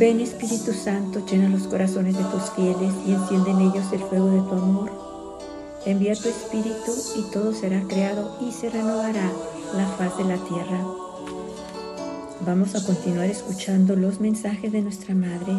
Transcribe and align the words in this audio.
Ven 0.00 0.18
Espíritu 0.20 0.72
Santo, 0.72 1.26
llena 1.26 1.50
los 1.50 1.64
corazones 1.64 2.16
de 2.16 2.24
tus 2.24 2.44
fieles 2.56 2.94
y 3.06 3.12
enciende 3.12 3.50
en 3.50 3.60
ellos 3.60 3.92
el 3.92 4.00
fuego 4.00 4.30
de 4.30 4.40
tu 4.48 4.54
amor. 4.54 4.90
Envía 5.84 6.14
tu 6.14 6.26
Espíritu 6.26 6.94
y 7.18 7.30
todo 7.30 7.52
será 7.52 7.82
creado 7.82 8.38
y 8.40 8.50
se 8.50 8.70
renovará 8.70 9.30
la 9.76 9.86
faz 9.98 10.16
de 10.16 10.24
la 10.24 10.38
tierra. 10.38 10.82
Vamos 12.46 12.74
a 12.76 12.86
continuar 12.86 13.26
escuchando 13.26 13.94
los 13.94 14.20
mensajes 14.20 14.72
de 14.72 14.80
nuestra 14.80 15.14
Madre, 15.14 15.52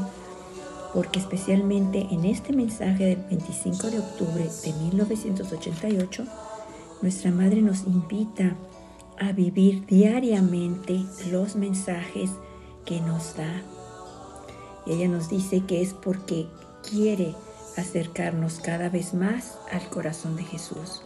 porque 0.96 1.20
especialmente 1.20 2.08
en 2.10 2.26
este 2.26 2.52
mensaje 2.52 3.06
del 3.06 3.24
25 3.30 3.92
de 3.92 4.00
octubre 4.00 4.50
de 4.66 4.74
1988, 4.74 6.26
nuestra 7.04 7.30
Madre 7.30 7.62
nos 7.62 7.84
invita 7.84 8.56
a 9.20 9.34
vivir 9.34 9.86
diariamente 9.86 11.06
los 11.30 11.56
mensajes 11.56 12.32
que 12.86 13.00
nos 13.02 13.36
da. 13.38 13.71
Y 14.86 14.94
ella 14.94 15.08
nos 15.08 15.30
dice 15.30 15.62
que 15.66 15.82
es 15.82 15.94
porque 15.94 16.48
quiere 16.90 17.36
acercarnos 17.78 18.60
cada 18.60 18.90
vez 18.90 19.14
más 19.14 19.58
al 19.72 19.88
corazón 19.90 20.36
de 20.36 20.44
Jesús. 20.44 21.04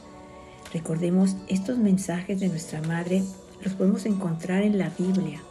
Recordemos, 0.73 1.35
estos 1.47 1.77
mensajes 1.77 2.39
de 2.39 2.49
nuestra 2.49 2.81
Madre 2.81 3.23
los 3.63 3.73
podemos 3.73 4.05
encontrar 4.05 4.63
en 4.63 4.77
la 4.77 4.89
Biblia, 4.89 5.41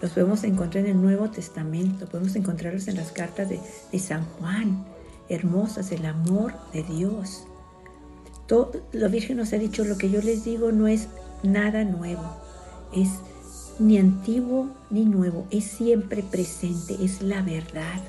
los 0.00 0.12
podemos 0.12 0.44
encontrar 0.44 0.84
en 0.84 0.92
el 0.92 1.02
Nuevo 1.02 1.30
Testamento, 1.30 2.06
podemos 2.06 2.36
encontrarlos 2.36 2.88
en 2.88 2.96
las 2.96 3.10
cartas 3.10 3.48
de, 3.48 3.98
San 3.98 4.24
Juan, 4.24 4.84
hermosas, 5.28 5.92
el 5.92 6.06
amor 6.06 6.54
de 6.72 6.82
Dios. 6.84 7.44
Todo, 8.46 8.72
la 8.92 9.08
Virgen 9.08 9.36
nos 9.36 9.52
ha 9.52 9.58
dicho, 9.58 9.84
lo 9.84 9.98
que 9.98 10.10
yo 10.10 10.22
les 10.22 10.44
digo 10.44 10.72
no 10.72 10.88
es 10.88 11.08
nada 11.42 11.84
nuevo, 11.84 12.24
es 12.94 13.10
ni 13.78 13.98
antiguo 13.98 14.68
ni 14.90 15.04
nuevo, 15.04 15.46
es 15.50 15.64
siempre 15.64 16.22
presente, 16.22 16.96
es 17.02 17.22
la 17.22 17.42
verdad, 17.42 18.00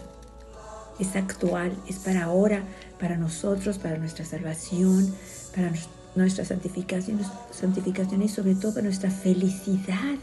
es 0.99 1.15
actual, 1.15 1.75
es 1.87 1.97
para 1.99 2.25
ahora, 2.25 2.63
para 2.99 3.17
nosotros, 3.17 3.77
para 3.77 3.97
nuestra 3.97 4.25
salvación, 4.25 5.13
para 5.55 5.71
nuestra 6.15 6.45
santificación, 6.45 7.19
santificación 7.51 8.21
y 8.21 8.29
sobre 8.29 8.55
todo 8.55 8.73
para 8.73 8.85
nuestra 8.85 9.09
felicidad 9.09 10.17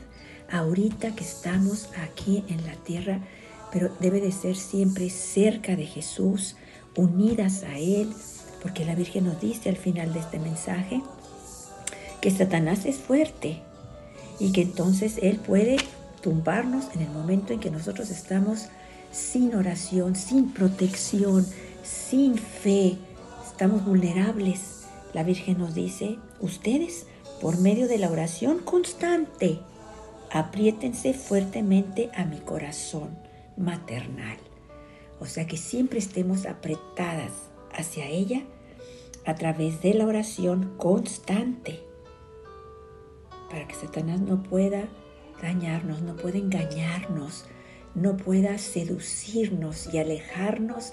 ahorita 0.51 1.15
que 1.15 1.25
estamos 1.25 1.89
aquí 2.03 2.45
en 2.49 2.65
la 2.67 2.75
tierra, 2.75 3.21
pero 3.73 3.91
debe 4.01 4.21
de 4.21 4.33
ser 4.33 4.57
siempre 4.57 5.11
cerca 5.11 5.77
de 5.77 5.87
Jesús, 5.87 6.57
unidas 6.97 7.63
a 7.65 7.79
Él, 7.79 8.13
porque 8.63 8.85
la 8.85 8.95
Virgen 8.95 9.25
nos 9.25 9.41
dice 9.41 9.69
al 9.69 9.77
final 9.77 10.13
de 10.13 10.21
este 10.21 10.39
mensaje 10.39 11.03
que 12.21 12.31
Satanás 12.31 12.87
es 12.87 12.97
fuerte, 12.97 13.63
y 14.39 14.53
que 14.53 14.63
entonces 14.63 15.19
Él 15.23 15.37
puede 15.37 15.79
tumbarnos 16.23 16.87
en 16.95 17.03
el 17.03 17.11
momento 17.11 17.53
en 17.53 17.61
que 17.61 17.71
nosotros 17.71 18.11
estamos 18.11 18.69
sin 19.11 19.55
oración, 19.55 20.17
sin 20.17 20.53
protección, 20.53 21.47
sin 21.83 22.37
fe, 22.37 22.99
estamos 23.47 23.85
vulnerables. 23.85 24.85
La 25.15 25.23
Virgen 25.23 25.59
nos 25.59 25.75
dice, 25.75 26.19
ustedes, 26.41 27.07
por 27.41 27.59
medio 27.59 27.89
de 27.89 27.99
la 27.99 28.11
oración 28.11 28.59
constante, 28.59 29.61
apriétense 30.31 31.15
fuertemente 31.15 32.11
a 32.15 32.25
mi 32.25 32.39
corazón 32.39 33.19
maternal. 33.57 34.37
O 35.21 35.27
sea 35.27 35.47
que 35.47 35.57
siempre 35.57 35.99
estemos 35.99 36.47
apretadas 36.47 37.33
hacia 37.73 38.07
ella 38.07 38.43
a 39.25 39.35
través 39.35 39.83
de 39.83 39.95
la 39.95 40.07
oración 40.07 40.75
constante 40.77 41.88
para 43.51 43.67
que 43.67 43.75
Satanás 43.75 44.21
no 44.21 44.43
pueda 44.43 44.89
dañarnos, 45.43 46.03
no 46.03 46.17
pueda 46.17 46.39
engañarnos, 46.39 47.45
no 47.95 48.17
pueda 48.17 48.59
seducirnos 48.59 49.93
y 49.93 49.99
alejarnos 49.99 50.93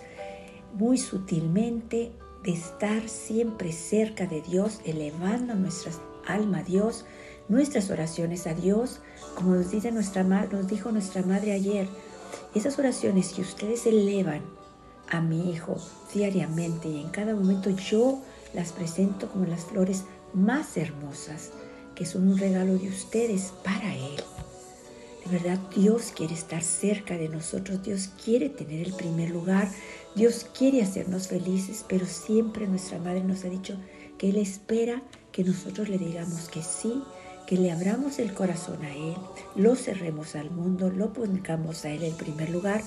muy 0.73 0.97
sutilmente 0.97 2.11
de 2.43 2.51
estar 2.51 3.07
siempre 3.09 3.71
cerca 3.71 4.27
de 4.27 4.41
Dios, 4.41 4.81
elevando 4.85 5.55
nuestra 5.55 5.91
alma 6.27 6.59
a 6.59 6.63
Dios, 6.63 7.05
nuestras 7.47 7.89
oraciones 7.89 8.47
a 8.47 8.53
Dios, 8.53 9.01
como 9.35 9.55
nos, 9.55 9.71
dice 9.71 9.91
nuestra, 9.91 10.23
nos 10.23 10.67
dijo 10.67 10.91
nuestra 10.91 11.23
madre 11.23 11.53
ayer, 11.53 11.87
esas 12.53 12.77
oraciones 12.77 13.33
que 13.33 13.41
ustedes 13.41 13.85
elevan 13.85 14.41
a 15.09 15.21
mi 15.21 15.51
Hijo 15.51 15.77
diariamente 16.13 16.87
y 16.87 17.01
en 17.01 17.09
cada 17.09 17.35
momento 17.35 17.69
yo 17.69 18.19
las 18.53 18.71
presento 18.71 19.29
como 19.29 19.45
las 19.45 19.65
flores 19.65 20.05
más 20.33 20.77
hermosas 20.77 21.51
que 21.95 22.05
son 22.05 22.27
un 22.27 22.37
regalo 22.37 22.77
de 22.77 22.89
ustedes 22.89 23.53
para 23.63 23.95
Él. 23.95 24.21
De 25.25 25.31
verdad, 25.31 25.59
Dios 25.75 26.11
quiere 26.15 26.35
estar 26.35 26.61
cerca 26.61 27.17
de 27.17 27.29
nosotros, 27.29 27.81
Dios 27.81 28.09
quiere 28.23 28.49
tener 28.49 28.85
el 28.85 28.93
primer 28.93 29.31
lugar, 29.31 29.71
Dios 30.15 30.45
quiere 30.55 30.83
hacernos 30.83 31.27
felices, 31.29 31.83
pero 31.87 32.05
siempre 32.05 32.67
nuestra 32.67 32.99
Madre 32.99 33.23
nos 33.23 33.43
ha 33.43 33.49
dicho 33.49 33.75
que 34.19 34.29
Él 34.29 34.37
espera 34.37 35.01
que 35.31 35.43
nosotros 35.43 35.89
le 35.89 35.97
digamos 35.97 36.47
que 36.49 36.61
sí, 36.61 37.01
que 37.47 37.57
le 37.57 37.71
abramos 37.71 38.19
el 38.19 38.33
corazón 38.33 38.83
a 38.83 38.93
Él, 38.93 39.15
lo 39.55 39.75
cerremos 39.75 40.35
al 40.35 40.51
mundo, 40.51 40.91
lo 40.91 41.11
pongamos 41.11 41.85
a 41.85 41.89
Él 41.89 42.03
en 42.03 42.15
primer 42.15 42.49
lugar 42.49 42.81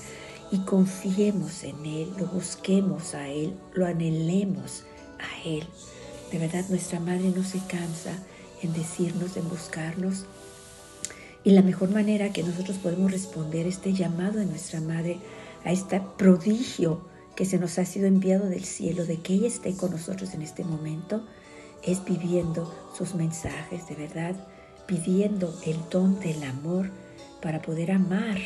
y 0.51 0.59
confiemos 0.59 1.63
en 1.63 1.85
Él, 1.85 2.13
lo 2.17 2.27
busquemos 2.27 3.15
a 3.15 3.27
Él, 3.27 3.53
lo 3.73 3.85
anhelemos 3.85 4.83
a 5.19 5.47
Él. 5.47 5.67
De 6.31 6.37
verdad, 6.37 6.65
nuestra 6.69 6.99
Madre 6.99 7.33
no 7.35 7.43
se 7.43 7.59
cansa 7.59 8.13
en 8.61 8.73
decirnos, 8.73 9.37
en 9.37 9.47
buscarnos. 9.49 10.25
Y 11.43 11.51
la 11.51 11.61
mejor 11.61 11.89
manera 11.89 12.33
que 12.33 12.43
nosotros 12.43 12.77
podemos 12.77 13.11
responder 13.11 13.65
este 13.65 13.93
llamado 13.93 14.39
de 14.39 14.45
nuestra 14.45 14.81
Madre, 14.81 15.19
a 15.65 15.71
este 15.71 16.01
prodigio 16.17 17.01
que 17.35 17.45
se 17.45 17.57
nos 17.57 17.79
ha 17.79 17.85
sido 17.85 18.07
enviado 18.07 18.47
del 18.47 18.65
cielo, 18.65 19.05
de 19.05 19.21
que 19.21 19.33
ella 19.33 19.47
esté 19.47 19.75
con 19.75 19.91
nosotros 19.91 20.33
en 20.33 20.41
este 20.41 20.63
momento, 20.63 21.23
es 21.83 22.03
viviendo 22.03 22.73
sus 22.97 23.15
mensajes 23.15 23.87
de 23.87 23.95
verdad, 23.95 24.35
pidiendo 24.85 25.53
el 25.65 25.77
don 25.89 26.19
del 26.19 26.43
amor 26.43 26.89
para 27.41 27.61
poder 27.61 27.91
amar, 27.91 28.37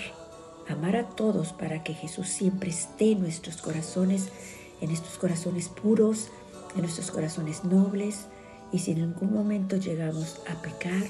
amar 0.68 0.96
a 0.96 1.08
todos, 1.10 1.54
para 1.54 1.84
que 1.84 1.94
Jesús 1.94 2.28
siempre 2.28 2.70
esté 2.70 3.14
en 3.14 3.22
nuestros 3.22 3.62
corazones, 3.62 4.30
en 4.82 4.92
estos 4.92 5.18
corazones 5.18 5.70
puros, 5.70 6.30
en 6.76 6.82
nuestros 6.82 7.12
corazones 7.12 7.64
nobles, 7.64 8.26
y 8.74 8.80
si 8.80 8.92
en 8.92 9.04
algún 9.04 9.32
momento 9.32 9.78
llegamos 9.78 10.42
a 10.50 10.62
pecar, 10.62 11.04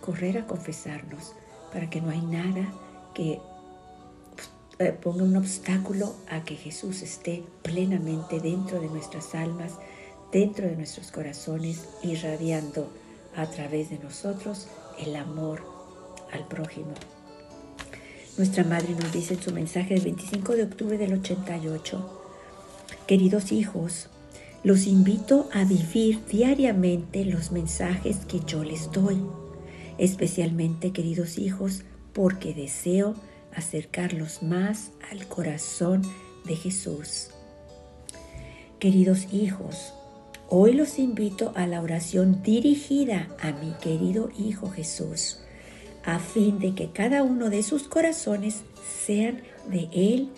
correr 0.00 0.38
a 0.38 0.46
confesarnos 0.46 1.34
para 1.72 1.88
que 1.88 2.00
no 2.00 2.10
hay 2.10 2.22
nada 2.22 2.72
que 3.14 3.38
eh, 4.78 4.92
ponga 4.92 5.22
un 5.22 5.36
obstáculo 5.36 6.14
a 6.30 6.42
que 6.42 6.56
Jesús 6.56 7.02
esté 7.02 7.44
plenamente 7.62 8.40
dentro 8.40 8.80
de 8.80 8.88
nuestras 8.88 9.34
almas, 9.34 9.74
dentro 10.32 10.66
de 10.66 10.74
nuestros 10.74 11.12
corazones, 11.12 11.86
irradiando 12.02 12.90
a 13.36 13.46
través 13.46 13.90
de 13.90 13.98
nosotros 13.98 14.68
el 14.98 15.14
amor 15.14 15.62
al 16.32 16.48
prójimo. 16.48 16.94
Nuestra 18.38 18.64
madre 18.64 18.94
nos 18.98 19.12
dice 19.12 19.34
en 19.34 19.42
su 19.42 19.52
mensaje 19.52 19.94
del 19.94 20.04
25 20.04 20.56
de 20.56 20.62
octubre 20.64 20.96
del 20.96 21.12
88, 21.12 22.22
queridos 23.06 23.52
hijos, 23.52 24.08
los 24.64 24.86
invito 24.86 25.48
a 25.52 25.64
vivir 25.64 26.24
diariamente 26.26 27.24
los 27.24 27.50
mensajes 27.50 28.18
que 28.26 28.40
yo 28.46 28.62
les 28.62 28.90
doy, 28.92 29.20
especialmente 29.98 30.92
queridos 30.92 31.38
hijos, 31.38 31.82
porque 32.12 32.54
deseo 32.54 33.14
acercarlos 33.54 34.42
más 34.42 34.92
al 35.10 35.26
corazón 35.26 36.02
de 36.44 36.56
Jesús. 36.56 37.30
Queridos 38.78 39.32
hijos, 39.32 39.94
hoy 40.48 40.72
los 40.72 40.98
invito 40.98 41.52
a 41.54 41.66
la 41.66 41.80
oración 41.80 42.42
dirigida 42.42 43.28
a 43.40 43.52
mi 43.52 43.72
querido 43.80 44.30
Hijo 44.38 44.70
Jesús, 44.70 45.40
a 46.04 46.18
fin 46.18 46.58
de 46.58 46.74
que 46.74 46.90
cada 46.90 47.22
uno 47.22 47.50
de 47.50 47.62
sus 47.62 47.84
corazones 47.84 48.62
sean 49.06 49.42
de 49.70 49.88
Él 49.92 50.30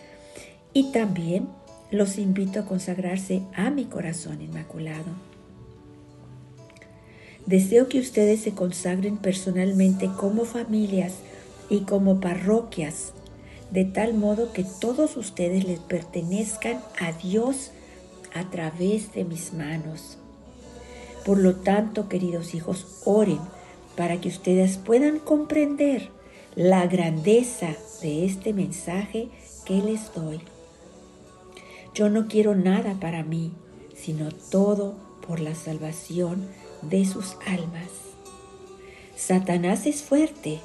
y 0.73 0.93
también 0.93 1.49
los 1.95 2.19
invito 2.19 2.61
a 2.61 2.65
consagrarse 2.65 3.43
a 3.55 3.71
mi 3.71 3.85
corazón 3.85 4.43
inmaculado. 4.43 5.07
Deseo 7.47 7.89
que 7.89 8.01
ustedes 8.01 8.41
se 8.41 8.53
consagren 8.53 9.19
personalmente 9.19 10.11
como 10.17 10.45
familias 10.45 11.15
y 11.69 11.81
como 11.81 12.21
parroquias, 12.21 13.13
de 13.71 13.85
tal 13.85 14.15
modo 14.15 14.53
que 14.53 14.65
todos 14.65 15.17
ustedes 15.17 15.65
les 15.65 15.79
pertenezcan 15.79 16.81
a 16.99 17.13
Dios 17.13 17.71
a 18.35 18.51
través 18.51 19.13
de 19.13 19.25
mis 19.25 19.53
manos. 19.53 20.19
Por 21.25 21.39
lo 21.39 21.57
tanto, 21.57 22.09
queridos 22.09 22.55
hijos, 22.55 23.03
oren 23.05 23.41
para 23.97 24.21
que 24.21 24.29
ustedes 24.29 24.79
puedan 24.79 25.19
comprender 25.19 26.11
la 26.57 26.87
grandeza 26.87 27.75
de 28.03 28.25
este 28.25 28.53
mensaje 28.53 29.29
que 29.65 29.83
les 29.83 30.13
doy. 30.15 30.41
Yo 31.95 32.11
no 32.11 32.27
quiero 32.27 32.57
nada 32.57 32.95
para 32.99 33.23
mí, 33.23 33.53
sino 33.97 34.31
todo 34.33 34.95
por 35.27 35.39
la 35.39 35.55
salvación 35.55 36.49
de 36.83 37.05
sus 37.05 37.37
almas. 37.47 37.89
Satanás 39.17 39.87
es 39.87 40.03
fuerte 40.03 40.61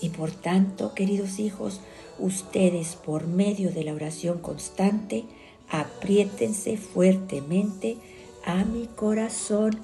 y 0.00 0.10
por 0.10 0.30
tanto, 0.30 0.94
queridos 0.94 1.40
hijos, 1.40 1.80
ustedes 2.18 2.94
por 2.94 3.26
medio 3.26 3.72
de 3.72 3.82
la 3.84 3.92
oración 3.92 4.38
constante, 4.38 5.24
apriétense 5.68 6.76
fuertemente 6.76 7.96
a 8.44 8.64
mi 8.64 8.86
corazón 8.86 9.78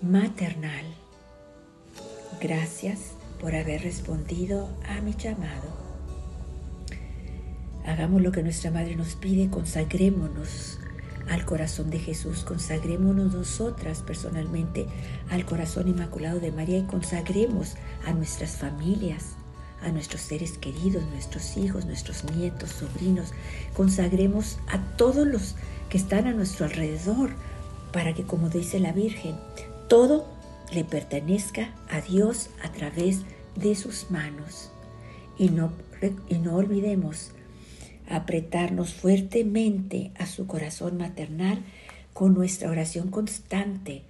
maternal. 0.00 0.86
Gracias 2.40 3.12
por 3.40 3.54
haber 3.54 3.82
respondido 3.82 4.68
a 4.88 5.00
mi 5.02 5.14
llamado. 5.14 5.87
Hagamos 7.88 8.20
lo 8.20 8.32
que 8.32 8.42
nuestra 8.42 8.70
Madre 8.70 8.96
nos 8.96 9.14
pide, 9.14 9.48
consagrémonos 9.48 10.78
al 11.30 11.46
corazón 11.46 11.88
de 11.88 11.98
Jesús, 11.98 12.44
consagrémonos 12.44 13.32
nosotras 13.32 14.02
personalmente 14.02 14.86
al 15.30 15.46
corazón 15.46 15.88
inmaculado 15.88 16.38
de 16.38 16.52
María 16.52 16.76
y 16.76 16.82
consagremos 16.82 17.76
a 18.04 18.12
nuestras 18.12 18.58
familias, 18.58 19.36
a 19.80 19.90
nuestros 19.90 20.20
seres 20.20 20.58
queridos, 20.58 21.02
nuestros 21.12 21.56
hijos, 21.56 21.86
nuestros 21.86 22.24
nietos, 22.24 22.72
sobrinos, 22.72 23.32
consagremos 23.74 24.58
a 24.68 24.78
todos 24.98 25.26
los 25.26 25.54
que 25.88 25.96
están 25.96 26.26
a 26.26 26.34
nuestro 26.34 26.66
alrededor 26.66 27.30
para 27.90 28.12
que, 28.12 28.24
como 28.24 28.50
dice 28.50 28.80
la 28.80 28.92
Virgen, 28.92 29.34
todo 29.88 30.26
le 30.74 30.84
pertenezca 30.84 31.72
a 31.88 32.02
Dios 32.02 32.50
a 32.62 32.70
través 32.70 33.22
de 33.56 33.74
sus 33.74 34.10
manos. 34.10 34.72
Y 35.38 35.48
no, 35.48 35.72
y 36.28 36.34
no 36.38 36.54
olvidemos 36.56 37.32
apretarnos 38.08 38.94
fuertemente 38.94 40.10
a 40.18 40.26
su 40.26 40.46
corazón 40.46 40.96
maternal 40.96 41.62
con 42.12 42.34
nuestra 42.34 42.70
oración 42.70 43.10
constante, 43.10 44.02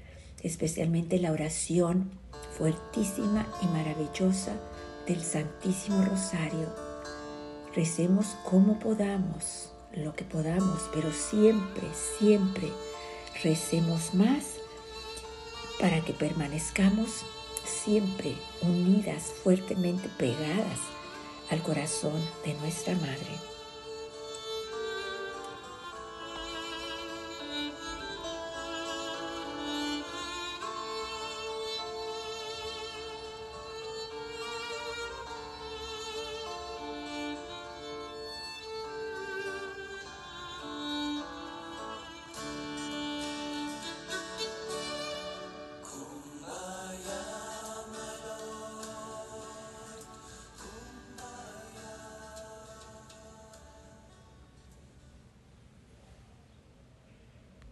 especialmente 0.42 1.18
la 1.18 1.32
oración 1.32 2.10
fuertísima 2.56 3.46
y 3.62 3.66
maravillosa 3.66 4.52
del 5.06 5.22
Santísimo 5.22 6.02
Rosario. 6.02 6.74
Recemos 7.74 8.36
como 8.44 8.78
podamos, 8.78 9.72
lo 9.94 10.14
que 10.14 10.24
podamos, 10.24 10.88
pero 10.94 11.12
siempre, 11.12 11.86
siempre 12.18 12.68
recemos 13.42 14.14
más 14.14 14.54
para 15.80 16.00
que 16.00 16.12
permanezcamos 16.12 17.24
siempre 17.64 18.34
unidas, 18.62 19.32
fuertemente 19.42 20.08
pegadas 20.18 20.78
al 21.50 21.62
corazón 21.62 22.20
de 22.44 22.54
nuestra 22.54 22.94
Madre. 22.96 23.57